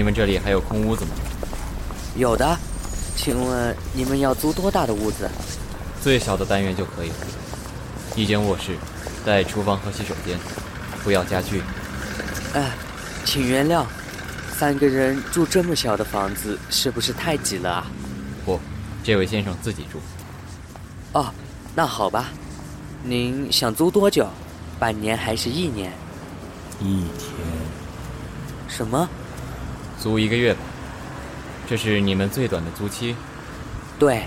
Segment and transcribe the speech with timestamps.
[0.00, 1.10] 你们这里还有空屋子吗？
[2.16, 2.56] 有的，
[3.14, 5.30] 请问你们要租多大的屋子？
[6.02, 7.16] 最小的单元就可以了，
[8.16, 8.78] 一间卧室，
[9.26, 10.38] 带厨房和洗手间，
[11.04, 11.60] 不要家具。
[12.54, 12.70] 哎，
[13.26, 13.84] 请原谅，
[14.58, 17.86] 三个人住这么小的房子是不是太挤了啊？
[18.46, 18.58] 不，
[19.04, 20.00] 这位先生自己住。
[21.12, 21.30] 哦，
[21.74, 22.30] 那好吧，
[23.02, 24.26] 您想租多久？
[24.78, 25.92] 半年还是一年？
[26.80, 27.34] 一天。
[28.66, 29.06] 什么？
[30.00, 30.60] 租一个月吧。
[31.68, 33.14] 这是你们最短的租期。
[33.98, 34.24] 对。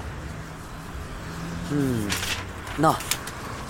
[1.71, 2.07] 嗯，
[2.77, 2.95] 那，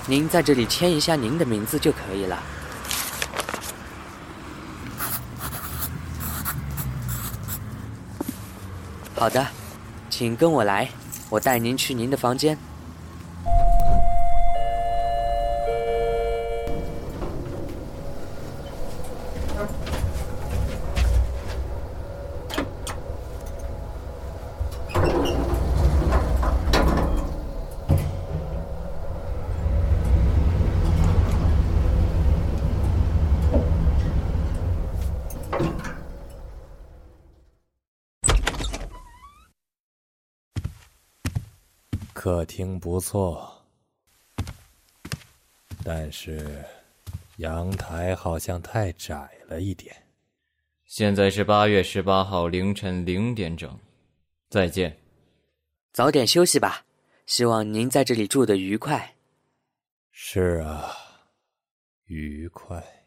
[0.05, 2.43] 您在这里签一下您的名字就可以了。
[9.15, 9.48] 好的，
[10.10, 10.90] 请跟我来，
[11.29, 12.57] 我带您去您的房间。
[42.44, 43.63] 客厅不错，
[45.82, 46.62] 但是
[47.38, 49.96] 阳台好像太窄了一点。
[50.85, 53.80] 现在是八月十八号凌晨零点整，
[54.50, 55.00] 再见。
[55.94, 56.84] 早点休息吧，
[57.26, 59.16] 希望您在这里住的愉快。
[60.12, 60.94] 是啊，
[62.07, 63.05] 愉快。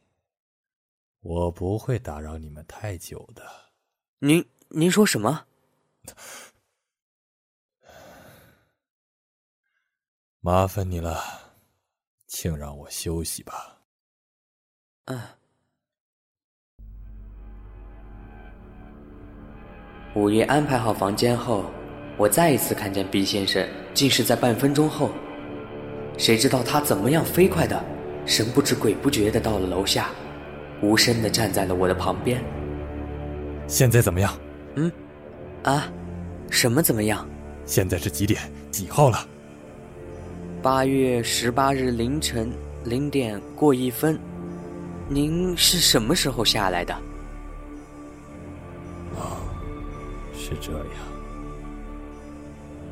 [1.20, 3.42] 我不会打扰你们太久的。
[4.20, 5.44] 您您说什么？
[10.46, 11.20] 麻烦你了，
[12.28, 13.78] 请让我休息吧。
[15.06, 15.20] 嗯。
[20.14, 21.64] 午夜安排好房间后，
[22.16, 25.10] 我再一次看见毕先生，竟是在半分钟后。
[26.16, 27.84] 谁知道他怎么样飞快的，
[28.24, 30.10] 神不知鬼不觉的到了楼下，
[30.80, 32.40] 无声的站在了我的旁边。
[33.66, 34.32] 现在怎么样？
[34.76, 34.92] 嗯，
[35.64, 35.90] 啊，
[36.50, 37.28] 什么怎么样？
[37.64, 38.40] 现在是几点？
[38.70, 39.26] 几号了？
[40.66, 42.50] 八月十八日凌晨
[42.84, 44.18] 零点过一分，
[45.08, 46.92] 您是什么时候下来的？
[49.14, 49.38] 哦，
[50.34, 50.82] 是这样。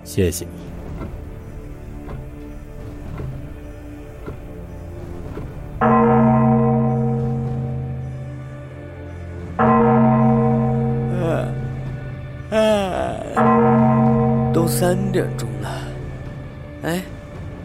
[0.05, 0.51] 谢谢你。
[14.53, 15.84] 都三点钟了，哎。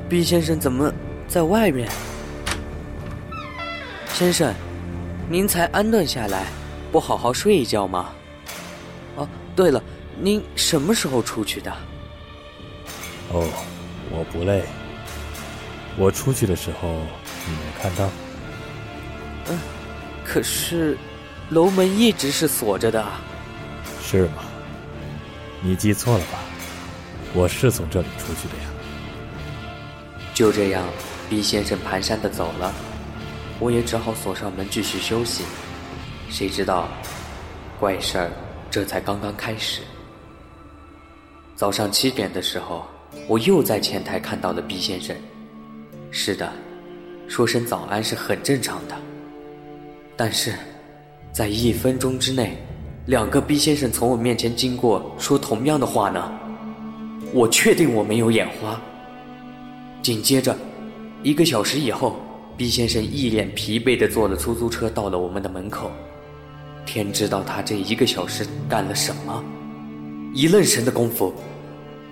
[0.09, 0.91] 毕先生怎么
[1.27, 1.87] 在外面？
[4.11, 4.51] 先生，
[5.29, 6.47] 您才安顿下来，
[6.91, 8.09] 不好好睡一觉吗？
[9.15, 9.79] 哦，对了，
[10.19, 11.71] 您什么时候出去的？
[13.31, 13.47] 哦，
[14.09, 14.63] 我不累。
[15.95, 16.89] 我出去的时候
[17.45, 18.09] 你没看到？
[19.49, 19.59] 嗯，
[20.25, 20.97] 可是
[21.49, 23.05] 楼门一直是锁着的。
[24.01, 24.43] 是吗？
[25.61, 26.39] 你记错了吧？
[27.35, 28.69] 我是从这里出去的呀。
[30.39, 30.85] 就这样，
[31.29, 32.73] 毕先生蹒跚的走了，
[33.59, 35.43] 我也只好锁上门继续休息。
[36.29, 36.87] 谁知道，
[37.77, 38.31] 怪事儿
[38.71, 39.81] 这才刚刚开始。
[41.57, 42.85] 早上七点的时候，
[43.27, 45.13] 我又在前台看到了毕先生。
[46.09, 46.49] 是的，
[47.27, 48.95] 说声早安是很正常的。
[50.15, 50.53] 但是，
[51.33, 52.55] 在一分钟之内，
[53.07, 56.31] 两个毕先生从我面前经过，说同样的话呢？
[57.33, 58.79] 我确定我没有眼花。
[60.01, 60.55] 紧接着，
[61.23, 62.15] 一个小时以后，
[62.55, 65.91] 毕先生一脸疲惫地坐了出租车到了我们的门口。
[66.85, 69.43] 天知道他这一个小时干了什么！
[70.33, 71.33] 一愣神的功夫，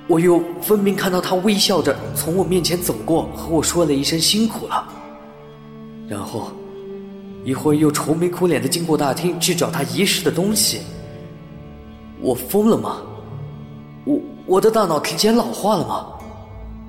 [0.08, 4.88] 我又分明看到他微笑着从我面前走过，和我说了一声辛苦了。
[6.08, 6.52] 然后，
[7.46, 10.82] 一会儿又愁眉苦脸地经过大厅去找他遗失的东西。
[12.20, 13.02] 我疯了吗？
[14.06, 16.08] 我我的大脑提前老化了吗？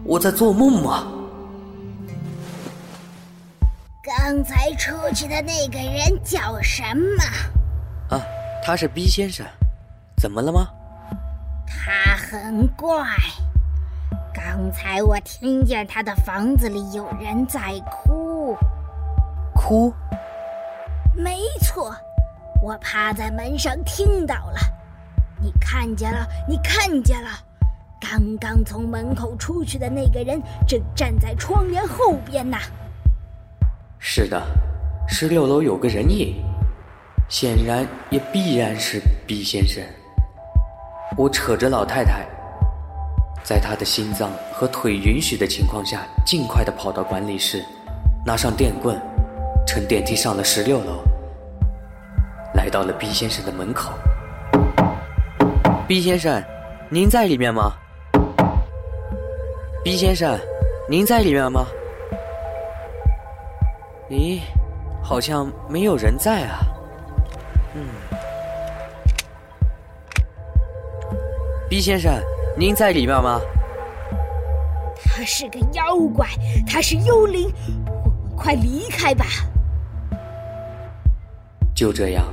[0.08, 1.06] 我在做梦吗？
[4.02, 8.16] 刚才出去的那个人叫什么？
[8.16, 8.22] 啊，
[8.64, 9.46] 他是 B 先生，
[10.16, 10.66] 怎么了吗？
[11.66, 13.06] 他很怪。
[14.32, 18.56] 刚才我听见他的房子里有人在哭。
[19.54, 19.92] 哭？
[21.14, 21.94] 没错，
[22.62, 24.58] 我趴在门上听到了。
[25.38, 26.26] 你看见了？
[26.48, 27.28] 你看见了？
[28.00, 32.56] 刚刚从门口出去的那个人正站在窗帘后边呢。
[33.98, 34.40] 是的，
[35.08, 36.42] 十六楼有个人影。
[37.28, 39.84] 显然也必然是 B 先生。
[41.14, 42.26] 我扯着老太太，
[43.44, 47.62] 在她的心脏和腿允许的情况下，尽快的跑到管理室，
[48.24, 48.98] 拿上电棍，
[49.66, 51.02] 乘电梯上了十六楼，
[52.54, 53.92] 来到了 B 先生的门口。
[55.86, 56.42] B 先生，
[56.88, 57.72] 您在里面吗
[59.88, 60.38] ？B 先生，
[60.86, 61.66] 您在里面吗？
[64.10, 64.38] 咦，
[65.02, 66.58] 好像没有人在啊。
[67.74, 67.86] 嗯
[71.70, 72.12] ，B 先生，
[72.54, 73.40] 您在里面吗？
[75.06, 76.28] 他是个妖怪，
[76.66, 77.50] 他是幽灵，
[77.86, 79.24] 我们快离开吧。
[81.74, 82.26] 就这样，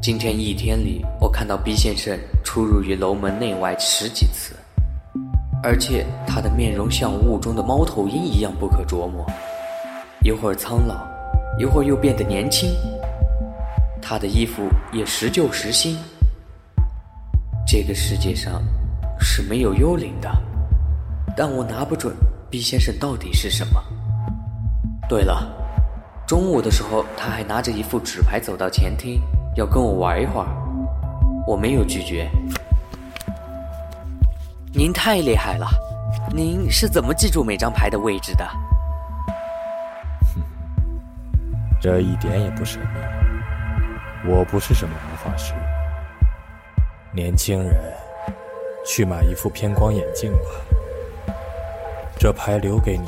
[0.00, 4.53] 今天一天里，我看到 B 先生出入于楼门内外十几次，
[5.64, 9.24] 而且他的面容像雾中的猫头鹰一样不可捉摸，
[10.22, 10.94] 一会儿苍老，
[11.58, 12.70] 一会儿又变得年轻。
[14.02, 15.96] 他的衣服也时旧时新。
[17.66, 18.62] 这个世界上
[19.18, 20.30] 是没有幽灵的，
[21.34, 22.14] 但我拿不准
[22.50, 23.82] B 先生到底是什么。
[25.08, 25.50] 对了，
[26.26, 29.18] 中午的时候他还拿着一副纸牌走到前厅，
[29.56, 30.48] 要跟我玩一会儿。
[31.46, 32.30] 我没有拒绝。
[34.76, 35.68] 您太厉害了，
[36.34, 38.44] 您是怎么记住每张牌的位置的？
[40.34, 40.42] 哼
[41.80, 42.98] 这一点也不神秘。
[44.28, 45.54] 我不是什么魔法师，
[47.12, 47.72] 年轻人，
[48.84, 51.34] 去买一副偏光眼镜吧。
[52.18, 53.06] 这牌留给你。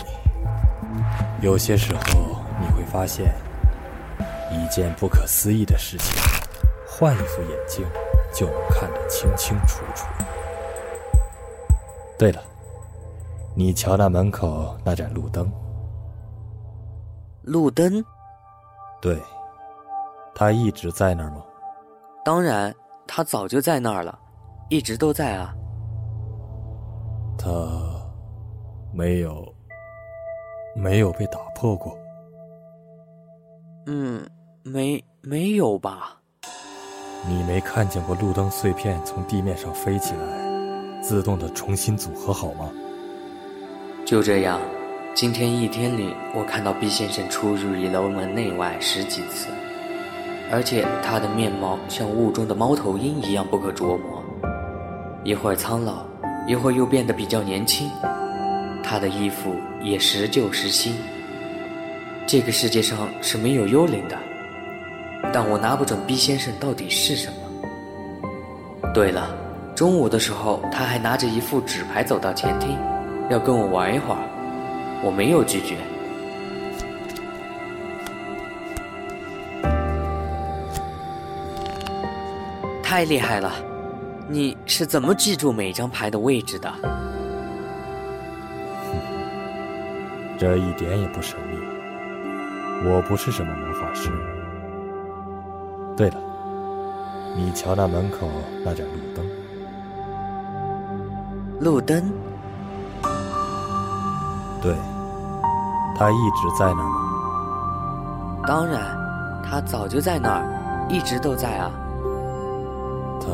[1.40, 2.00] 有些时候
[2.60, 3.34] 你会发现
[4.52, 6.16] 一件不可思议的事情，
[6.86, 7.84] 换一副眼镜
[8.32, 10.06] 就能看得清清楚楚。
[12.18, 12.42] 对了，
[13.54, 15.50] 你瞧那门口那盏路灯。
[17.42, 18.04] 路灯？
[19.00, 19.20] 对。
[20.34, 21.42] 他一直在那儿吗？
[22.24, 22.74] 当然，
[23.06, 24.18] 他早就在那儿了，
[24.68, 25.54] 一直都在啊。
[27.38, 27.48] 他
[28.92, 29.54] 没有
[30.74, 31.96] 没有被打破过。
[33.86, 34.28] 嗯，
[34.62, 36.18] 没没有吧？
[37.26, 40.26] 你没看见过路灯碎片从地面上飞起来，
[41.08, 42.68] 自动的重新组合好吗？
[44.04, 44.60] 就这样，
[45.14, 49.46] 今天一天里，我看到毕先生出入于楼门内外十几次。
[50.50, 54.20] 而且他的面貌像雾中的猫头鹰一样不可捉摸，
[55.22, 56.04] 一会儿苍老，
[56.48, 57.88] 一会儿又变得比较年轻。
[58.82, 60.96] 他的衣服也时旧时新。
[62.26, 64.18] 这个世界上是没有幽灵的，
[65.32, 68.90] 但我拿不准毕先生到底是什么。
[68.92, 69.36] 对了，
[69.76, 72.75] 中午的时候他还拿着一副纸牌走到前厅，
[73.28, 74.20] 要跟我玩一会儿，
[75.05, 75.76] 我没有拒绝。
[82.82, 83.52] 太厉害了！
[84.26, 86.73] 你是怎么记住每张牌的位置的？
[90.38, 92.88] 这一点也不神秘。
[92.88, 94.11] 我不是什么魔法师。
[95.94, 96.17] 对了，
[97.37, 98.26] 你瞧那门口
[98.64, 99.26] 那盏路灯。
[101.58, 102.12] 路灯？
[104.60, 104.75] 对，
[105.96, 108.42] 他一直在那儿吗？
[108.46, 108.80] 当然，
[109.42, 111.70] 他早就在那儿，一直都在啊。
[113.20, 113.28] 他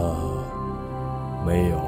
[1.45, 1.79] 没有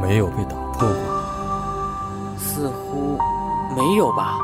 [0.00, 3.18] 没有被打破过，似乎
[3.74, 4.36] 没有吧？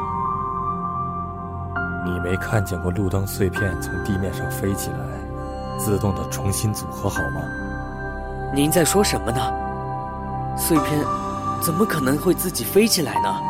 [2.06, 4.98] 你没看见过路灯碎片从地面上飞起来，
[5.78, 7.42] 自动的重新组合好吗？
[8.54, 9.40] 您在说什么呢？
[10.68, 11.02] 碎片
[11.62, 13.40] 怎么可能会自己飞起来呢？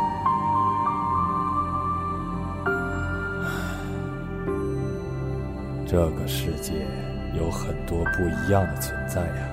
[5.85, 6.87] 这个世界。
[7.35, 9.49] 有很多不一样的存在呀，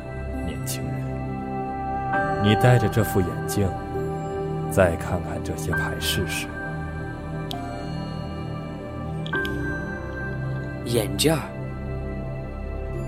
[0.46, 2.44] 年轻人。
[2.44, 3.68] 你戴着这副眼镜，
[4.72, 6.48] 再看看这些牌试试。
[10.86, 11.42] 眼镜儿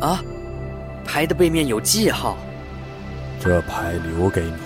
[0.01, 0.19] 啊，
[1.05, 2.35] 牌的背面有记号。
[3.47, 4.57] 这牌留给你。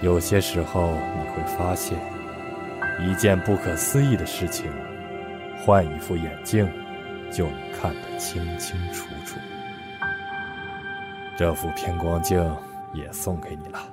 [0.00, 1.98] 有些时候你会发现，
[2.98, 4.72] 一件不可思议的事情，
[5.58, 6.66] 换一副眼镜。
[7.30, 9.36] 就能看得清清楚楚。
[11.36, 12.38] 这副偏光镜
[12.92, 13.92] 也送给你了。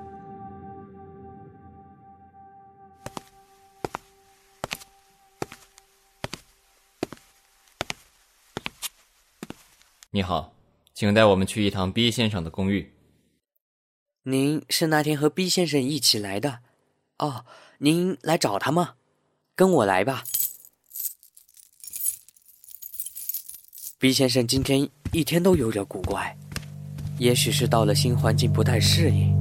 [10.11, 10.53] 你好，
[10.93, 12.93] 请带我们去一趟 B 先生的公寓。
[14.23, 16.59] 您是那天和 B 先生一起来的？
[17.17, 17.43] 哦，
[17.79, 18.91] 您来找他吗？
[19.55, 20.23] 跟我来吧。
[23.97, 26.37] B 先生今天一天都有点古怪，
[27.17, 29.35] 也许是到了新环境不太适应。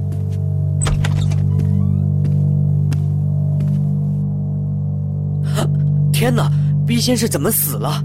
[6.11, 6.51] 天哪
[6.87, 8.03] ！，B 先生怎么死了？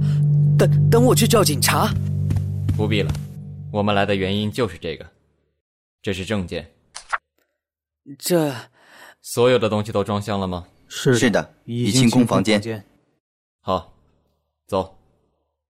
[0.59, 1.91] 等等，我去叫警察。
[2.77, 3.11] 不必了，
[3.73, 5.16] 我们来的原因就是这个。
[6.07, 6.73] 这是证件。
[8.17, 8.55] 这，
[9.23, 10.69] 所有的东西都装箱了吗？
[10.87, 12.85] 是是的，已清空房间。
[13.61, 13.93] 好，
[14.69, 14.97] 走。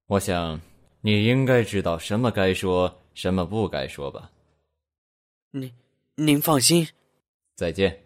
[0.09, 0.61] 我想
[1.00, 4.31] 你应该知道什么该说，什么不该说吧。
[5.52, 5.73] 您，
[6.16, 6.87] 您放心。
[7.55, 7.99] 再见。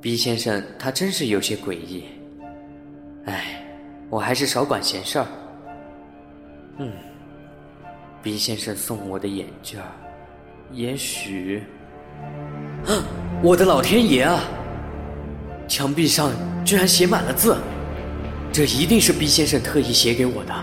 [0.00, 2.04] 毕先生，他真是有些诡异。
[3.26, 3.60] 哎，
[4.08, 5.26] 我还是少管闲事儿。
[6.78, 6.92] 嗯，
[8.22, 9.80] 毕先生送我的眼镜，
[10.72, 11.62] 也许……
[12.86, 13.02] 啊，
[13.42, 14.44] 我的老天爷啊！
[15.66, 16.30] 墙壁上
[16.62, 17.56] 居然写满了字，
[18.52, 20.54] 这一定是毕先生特意写给我的。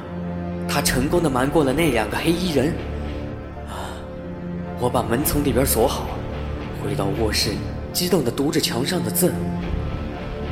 [0.69, 2.67] 他成功的瞒过了那两个黑衣人。
[3.67, 3.89] 啊，
[4.79, 6.07] 我把门从里边锁好，
[6.83, 7.51] 回到卧室。
[7.91, 9.33] 激动地读着墙上的字，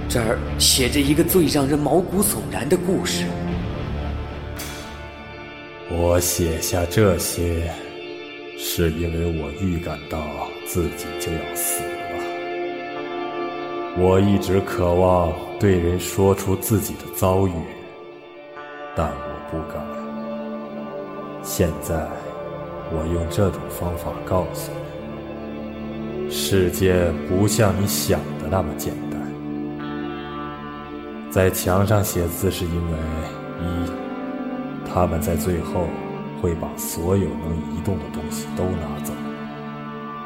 [0.09, 3.25] 这儿写着一个最让人毛骨悚然的故事。
[5.91, 7.71] 我写下这些，
[8.57, 10.19] 是因为我预感到
[10.65, 11.89] 自己就要死了。
[13.97, 17.51] 我一直渴望对人说出自己的遭遇，
[18.95, 19.85] 但我不敢。
[21.43, 21.95] 现在，
[22.91, 26.31] 我用这种方法告诉你。
[26.31, 29.21] 世界不像你想的那么简单。
[31.29, 32.97] 在墙上写字是因为
[33.61, 33.63] 一，
[34.95, 35.89] 他们在最后
[36.41, 39.11] 会把所有能移动的东西都拿走，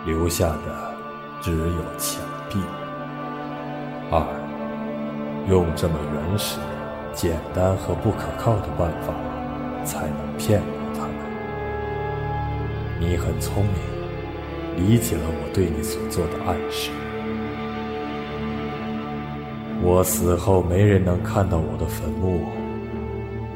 [0.05, 0.93] 留下的
[1.41, 2.59] 只有墙壁。
[4.11, 4.21] 二，
[5.49, 6.59] 用这么原始、
[7.13, 9.11] 简单和不可靠的办法，
[9.83, 11.15] 才能骗过他们。
[12.99, 13.73] 你很聪明。
[14.77, 16.91] 理解了我对你所做的暗示。
[19.81, 22.45] 我死后没人能看到我的坟墓，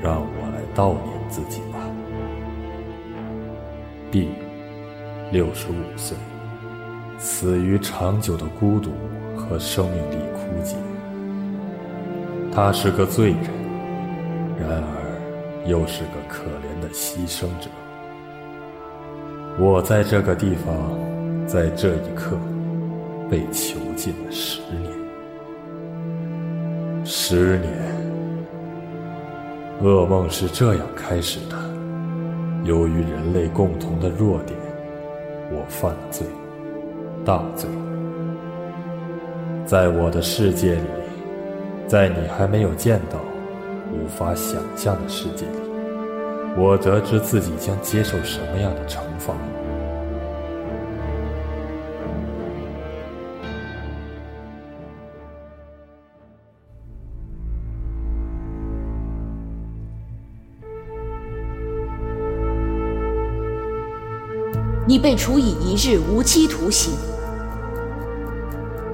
[0.02, 0.43] 让我
[0.76, 1.80] 悼念自己吧。
[4.12, 4.30] B，
[5.32, 6.18] 六十五岁，
[7.18, 8.92] 死于长久的孤独
[9.36, 10.76] 和生命力枯竭。
[12.52, 13.42] 他是个罪人，
[14.60, 17.70] 然而又是个可怜的牺牲者。
[19.60, 20.74] 我在这个地方。
[21.46, 22.38] 在这一刻，
[23.30, 24.90] 被囚禁了十年。
[27.04, 27.93] 十年，
[29.84, 31.58] 噩梦是这样开始的：
[32.64, 34.58] 由于人类共同的弱点，
[35.52, 36.26] 我犯了罪，
[37.26, 37.70] 大罪。
[39.66, 40.88] 在我的世界里，
[41.86, 43.20] 在你还没有见到、
[43.92, 45.60] 无法想象的世界里，
[46.56, 49.34] 我得知自己将接受什么样的惩罚。
[64.86, 66.92] 你被处以一日无期徒刑，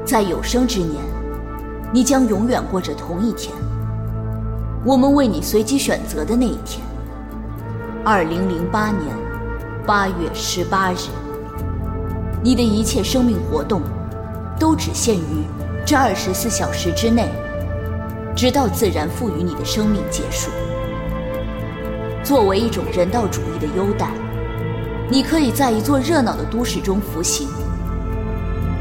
[0.06, 1.02] 在有生之年，
[1.92, 3.52] 你将永远过着同一天。
[4.86, 6.86] 我们为你随机选择的那一天，
[8.06, 9.02] 二零零八年
[9.84, 11.08] 八月十八日。
[12.44, 13.82] 你的一切生命活动，
[14.60, 15.44] 都只限于
[15.84, 17.28] 这二十四小时之内，
[18.36, 20.52] 直到自然赋予你的生命结束。
[22.24, 24.12] 作为一种人道主义的优待。
[25.12, 27.48] 你可以在一座热闹的都市中服刑，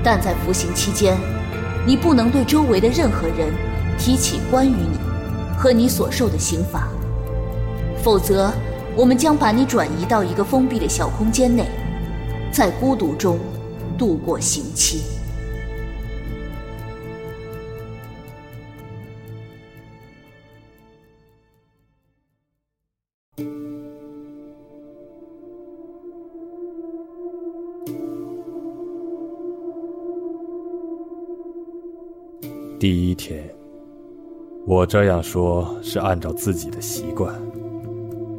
[0.04, 1.16] 但在服刑期间，
[1.87, 3.50] 你不能对周围的任何人
[3.99, 4.99] 提起关于你
[5.56, 6.87] 和你所受的刑罚，
[8.02, 8.52] 否则
[8.94, 11.64] 我们将把你转移到一个封闭的小空间内，
[12.52, 13.38] 在孤独中
[13.97, 15.17] 度过刑期。
[32.90, 33.45] 第一天，
[34.66, 37.35] 我这样说是按照自己的习惯。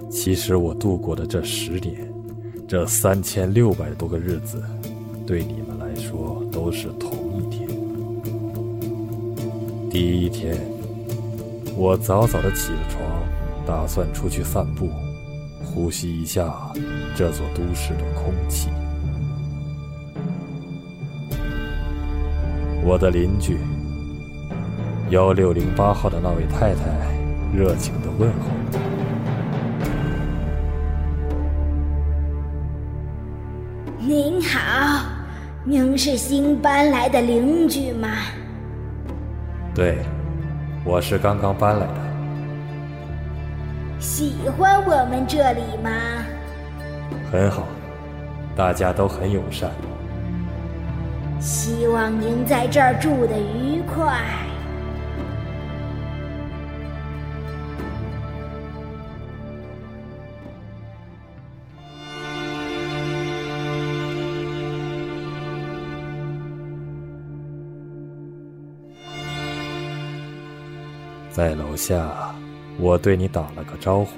[0.09, 2.11] 其实我度过的这十年，
[2.67, 4.59] 这三千六百多个日子，
[5.23, 7.69] 对你们来说都是同一天。
[9.87, 10.57] 第一天，
[11.77, 13.03] 我早早的起了床，
[13.67, 14.89] 打算出去散步，
[15.63, 16.51] 呼吸一下
[17.15, 18.69] 这座都市的空气。
[22.83, 23.55] 我的邻居。
[25.09, 26.81] 幺六零八号的那位太太
[27.51, 28.37] 热情的问候。
[33.97, 35.03] 您好，
[35.63, 38.07] 您是新搬来的邻居吗？
[39.73, 39.97] 对，
[40.85, 41.93] 我是刚刚搬来的。
[43.99, 45.89] 喜欢我们这里吗？
[47.31, 47.63] 很好，
[48.55, 49.71] 大家都很友善。
[51.39, 54.23] 希望您在这儿住的愉快。
[71.39, 72.35] 在楼下，
[72.77, 74.11] 我对你打了个招呼，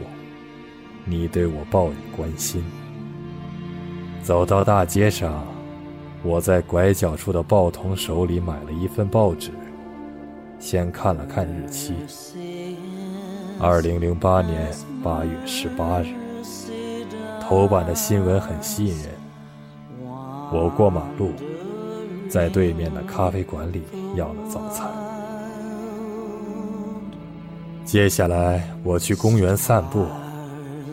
[1.06, 2.64] 你对我报以关心。
[4.24, 5.46] 走到大街上，
[6.24, 9.52] 我在拐角处的报童手里买了一份报纸，
[10.58, 11.94] 先看了看日期，
[13.60, 14.72] 二零零八年
[15.04, 16.08] 八月十八日。
[17.40, 19.10] 头版的新闻很吸引人。
[20.52, 21.34] 我过马路，
[22.28, 23.84] 在对面的咖啡馆里
[24.16, 24.90] 要了早餐。
[27.92, 30.06] 接下来我去公园散步，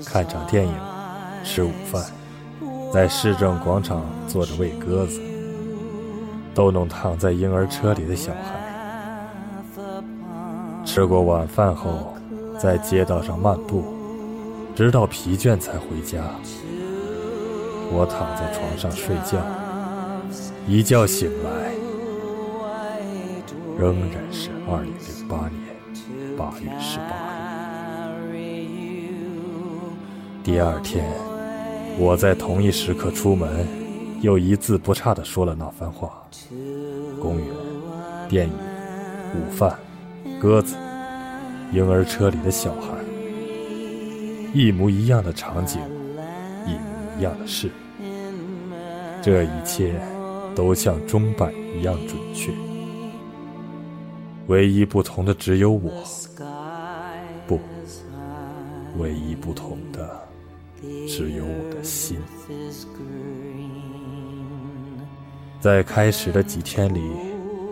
[0.04, 0.74] 看场电影，
[1.44, 2.04] 吃午饭，
[2.92, 5.20] 在市政广场坐着喂鸽子，
[6.52, 9.30] 逗弄躺在婴儿车里的小孩。
[10.84, 12.16] 吃过晚饭后，
[12.58, 13.84] 在街道上漫步，
[14.74, 16.18] 直到疲倦才回家。
[17.92, 19.38] 我躺在床上睡觉，
[20.66, 21.70] 一觉醒来，
[23.78, 25.67] 仍然是二零零八年。
[26.38, 27.16] 八月十八
[28.30, 28.38] 日，
[30.44, 31.04] 第二天，
[31.98, 33.66] 我在同一时刻出门，
[34.20, 36.22] 又一字不差地说了那番话。
[37.20, 37.46] 公园、
[38.28, 38.54] 电影、
[39.34, 39.76] 午饭、
[40.40, 40.76] 鸽子、
[41.72, 42.92] 婴儿车里的小孩，
[44.54, 45.80] 一模一样的场景，
[46.64, 47.68] 一模一样的事，
[49.20, 50.00] 这一切
[50.54, 52.52] 都像钟摆一样准确。
[54.48, 56.02] 唯一不同的只有我，
[57.46, 57.60] 不，
[58.96, 60.26] 唯一不同的
[61.06, 62.18] 只有我的心。
[65.60, 67.02] 在开始的几天里，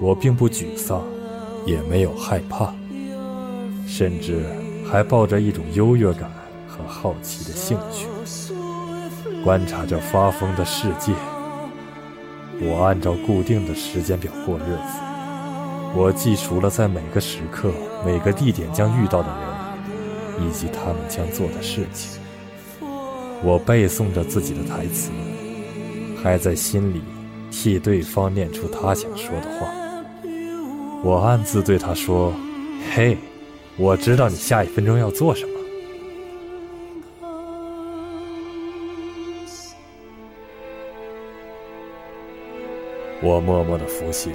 [0.03, 1.03] 我并不沮丧，
[1.65, 2.75] 也没有害怕，
[3.87, 4.45] 甚至
[4.87, 6.31] 还抱着一种优越感
[6.69, 8.07] 和好奇的兴趣，
[9.43, 11.15] 观察着发疯的世界。
[12.61, 15.16] 我按照固定的时间表过日子。
[15.99, 17.73] 我记熟了在每个时刻、
[18.05, 22.21] 每个地点将遇到的人，以及他们将做的事情。
[23.43, 25.11] 我背诵着自己的台词，
[26.23, 27.01] 还在心里
[27.51, 29.67] 替对方念出他想说的话。
[31.03, 32.31] 我暗自对他说
[32.95, 33.17] ：“嘿，
[33.79, 35.53] 我知道你下一分钟要做什么。”
[43.23, 44.35] 我默默的服刑。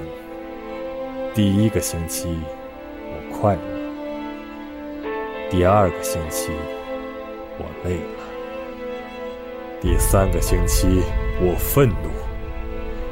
[1.33, 2.27] 第一个星期，
[3.07, 3.61] 我快乐；
[5.49, 6.51] 第二个星期，
[7.57, 8.19] 我累了；
[9.79, 11.01] 第三个星期，
[11.39, 12.09] 我愤怒；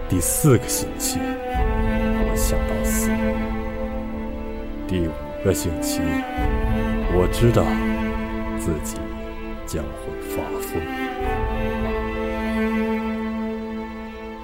[0.10, 3.10] 第四个星期，我想到死；
[4.86, 5.12] 第五
[5.46, 6.02] 个星期，
[7.14, 7.64] 我知道
[8.60, 8.98] 自己
[9.66, 10.82] 将会发疯。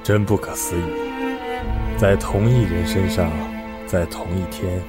[0.01, 3.29] 真不可思议，在同一人身上。
[3.87, 4.81] 在同一天，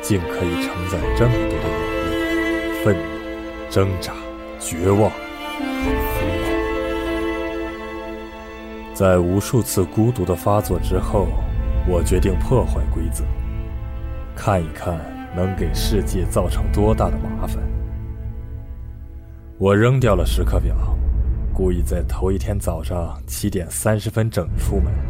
[0.00, 3.02] 竟可以承载这么多的眼泪、愤怒、
[3.68, 4.14] 挣扎、
[4.58, 6.50] 绝望、疯狂。
[8.94, 11.28] 在无数次孤独的发作之后，
[11.86, 13.24] 我决定破坏规则，
[14.34, 14.98] 看一看
[15.36, 17.62] 能给世界造成多大的麻烦。
[19.58, 20.74] 我扔掉了时刻表，
[21.52, 25.09] 故意在头一天早上七点三十分整出门。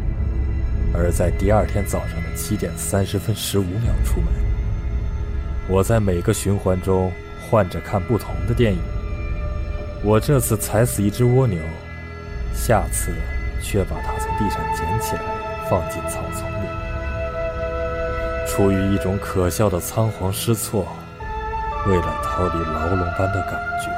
[0.93, 4.27] 而在第二天早上的七点三十分十五秒出门，
[5.67, 8.79] 我在每个循环中换着看不同的电影。
[10.03, 11.59] 我这次踩死一只蜗牛，
[12.53, 13.13] 下次
[13.61, 15.21] 却把它从地上捡起来
[15.69, 16.67] 放进草丛里。
[18.47, 20.87] 出于一种可笑的仓皇失措，
[21.87, 23.89] 为了逃离牢笼般的感觉，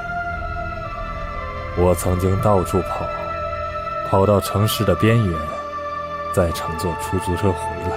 [1.82, 3.08] 我曾经到处跑，
[4.10, 5.53] 跑到城市的边缘。
[6.34, 7.96] 再乘坐出租车回来，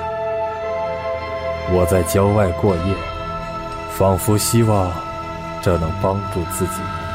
[1.72, 2.94] 我在郊外过夜，
[3.96, 4.92] 仿佛希望
[5.62, 6.74] 这能帮助自己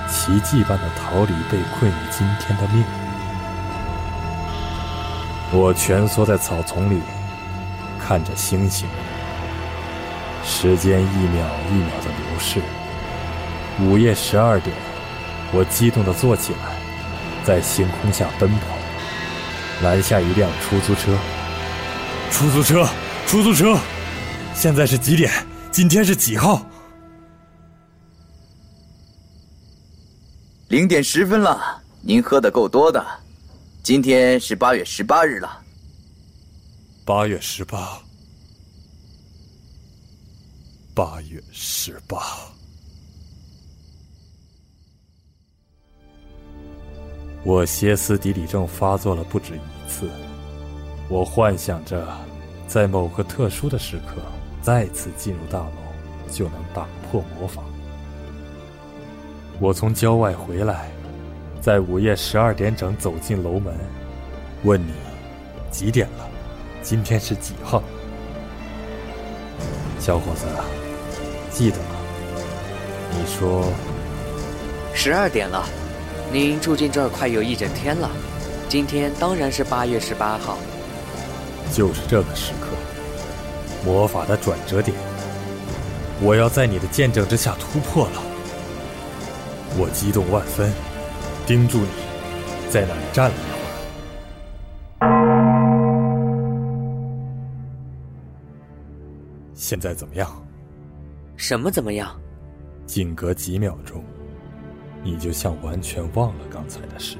[0.10, 2.86] 奇迹般的逃离被困于今天的命运。
[5.51, 7.03] 我蜷缩在草丛里，
[7.99, 8.89] 看着星星，
[10.43, 12.62] 时间一秒一秒的流逝，
[13.79, 14.75] 午夜十二点，
[15.53, 16.71] 我激动地坐起来，
[17.43, 18.81] 在星空下奔跑，
[19.82, 21.17] 拦下一辆出租车。
[22.32, 22.88] 出租车，
[23.28, 23.78] 出租车，
[24.56, 25.32] 现在是几点？
[25.72, 26.65] 今天是几号？
[30.70, 33.06] 零点十分了，您喝的够多的。
[33.84, 35.62] 今天是八月十八日了。
[37.04, 38.00] 八月十八，
[40.94, 42.22] 八月十八。
[47.43, 50.08] 我歇斯底里症发作了不止一次。
[51.10, 52.08] 我幻想着，
[52.67, 54.21] 在某个特殊的时刻，
[54.62, 55.71] 再次进入大楼，
[56.32, 57.63] 就能打破魔法。
[59.60, 60.91] 我从郊外回来，
[61.60, 63.73] 在午夜十二点整走进楼门，
[64.63, 64.93] 问你
[65.71, 66.30] 几点了？
[66.84, 67.82] 今天是几号？
[69.99, 70.45] 小伙子，
[71.51, 71.95] 记得吗？
[73.12, 73.65] 你说
[74.93, 75.65] 十二点了，
[76.32, 78.10] 您住进这儿快有一整天了。
[78.70, 80.58] 今天当然是八月十八号。
[81.74, 82.70] 就是这个时刻，
[83.86, 84.96] 魔法的转折点，
[86.22, 88.22] 我要在你的见证之下突破了。
[89.78, 90.72] 我激动万分，
[91.46, 91.88] 盯住你，
[92.70, 93.58] 在那里站了一会
[95.08, 95.12] 儿。
[99.54, 100.30] 现在怎么样？
[101.36, 102.17] 什么怎么样？
[102.86, 104.02] 仅隔几秒钟，
[105.04, 107.18] 你就像完全忘了刚才的事。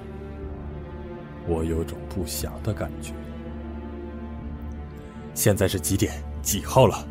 [1.48, 3.14] 我有种不祥的感觉。
[5.34, 6.14] 现在是几点？
[6.42, 7.08] 几号了？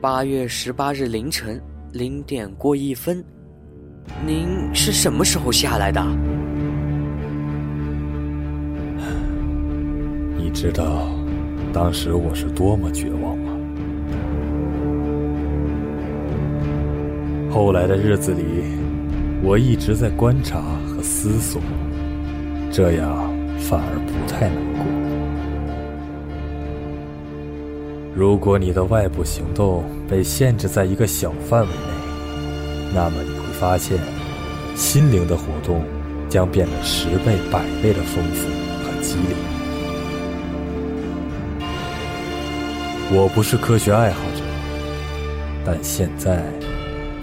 [0.00, 1.60] 八月十八日凌晨
[1.92, 3.24] 零点过一分。
[4.24, 6.04] 您是什么时候下来的？
[10.36, 11.08] 你知道
[11.72, 13.52] 当时我是多么绝望吗？
[17.50, 18.42] 后来的日子里，
[19.48, 21.62] 我一直在观察和思索，
[22.72, 24.84] 这样反而不太难过。
[28.12, 31.72] 如果你的外部行动被限制在一个小范围内，
[32.92, 33.46] 那么你会。
[33.56, 33.98] 发现，
[34.74, 35.82] 心灵的活动
[36.28, 38.48] 将变得十倍、百倍的丰富
[38.82, 39.34] 和激烈。
[43.12, 44.42] 我不是科学爱好者，
[45.64, 46.42] 但现在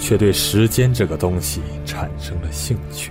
[0.04, 3.10] 却对时间这个东西产生了兴趣。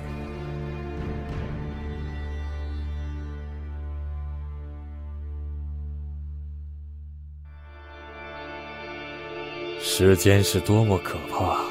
[9.80, 11.62] 时间是多么可怕、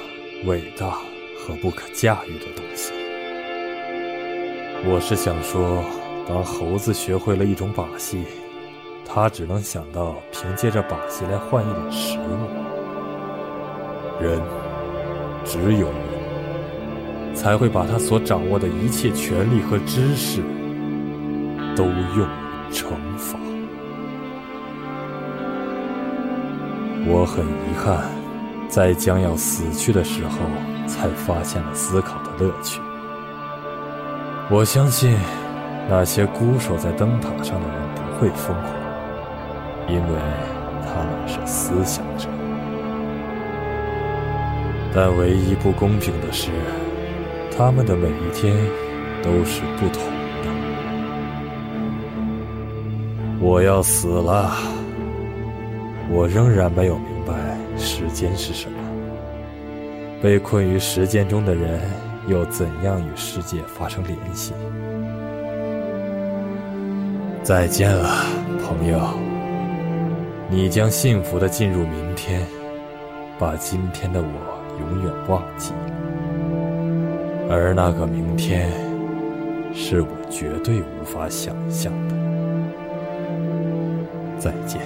[0.49, 0.97] 伟大！
[1.37, 2.91] 和不可驾驭的东西。
[4.83, 5.83] 我是想说，
[6.27, 8.23] 当猴子学会了一种把戏，
[9.05, 12.47] 他只能想到凭借着把戏来换一点食物。
[14.21, 14.39] 人，
[15.45, 20.41] 只有人，才会把他所掌握的一切权利和知识，
[21.75, 23.39] 都用于惩罚。
[27.07, 28.05] 我很遗憾，
[28.69, 30.37] 在将要死去的时候。
[30.87, 32.81] 才发现了思考的乐趣。
[34.49, 35.15] 我相信，
[35.89, 38.67] 那些孤守在灯塔上的人不会疯狂，
[39.87, 40.19] 因为
[40.83, 42.27] 他们是思想者。
[44.93, 46.49] 但唯一不公平的是，
[47.55, 48.55] 他们的每一天
[49.23, 50.11] 都是不同的。
[53.39, 54.51] 我要死了，
[56.09, 57.33] 我仍然没有明白
[57.77, 58.77] 时间是什么。
[60.21, 61.79] 被困于时间中的人，
[62.27, 64.53] 又怎样与世界发生联系？
[67.41, 68.25] 再见了，
[68.63, 68.99] 朋友。
[70.49, 72.45] 你将幸福的进入明天，
[73.39, 75.73] 把今天的我永远忘记。
[77.49, 78.71] 而那个明天，
[79.73, 82.15] 是我绝对无法想象的。
[84.37, 84.81] 再见。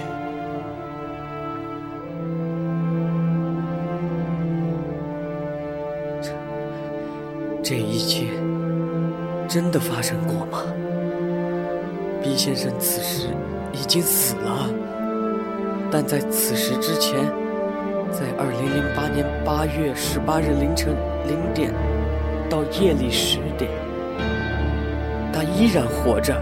[7.62, 8.26] 这一切
[9.48, 10.62] 真的发生过吗？
[12.22, 13.28] 毕先生此时
[13.72, 14.68] 已经死了，
[15.90, 17.18] 但在此时之前，
[18.12, 20.94] 在二零零八年八月十八日凌晨
[21.26, 21.72] 零点
[22.48, 23.70] 到夜里十点，
[25.32, 26.34] 他依然活着，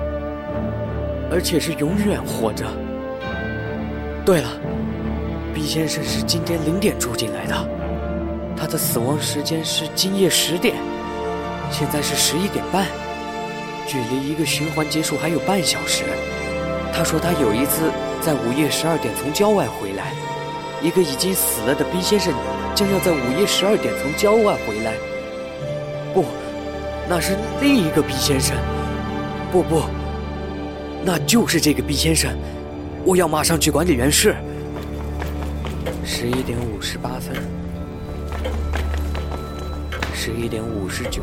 [1.30, 2.66] 而且是永远活着。
[4.24, 4.48] 对了，
[5.52, 6.98] 毕先生是今天零点。
[6.98, 7.54] 住进来的，
[8.56, 10.76] 他的死亡时间是今夜十点。
[11.70, 12.64] 现在是十一点。
[12.72, 12.86] 半，
[13.86, 16.04] 距离一个循环结束还有半小时。
[16.92, 19.12] 他说他有一次在午夜十二点。
[19.16, 20.12] 从郊外回来，
[20.84, 22.30] 一个已经死了的 B 先生
[22.74, 24.92] 将要在午夜十二点从郊外回来。
[26.12, 26.26] 不，
[27.08, 28.54] 那是另一个 B 先生。
[29.50, 29.84] 不不，
[31.02, 32.36] 那就是这个 B 先生。
[33.02, 34.36] 我要马上去管理员室。
[36.04, 37.34] 十一点五十八分，
[40.12, 41.22] 十一点五十九。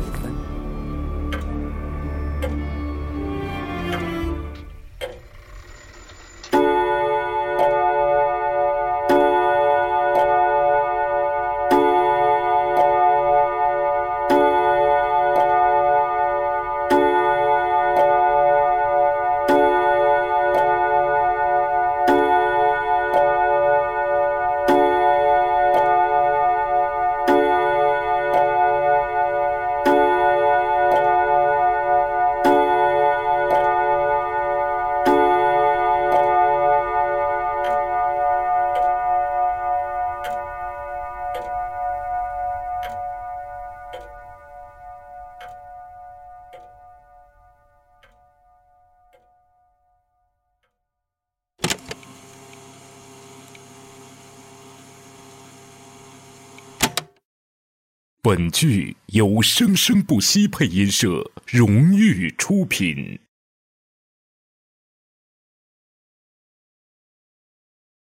[58.52, 63.18] 剧由生生不息配音社荣誉出品。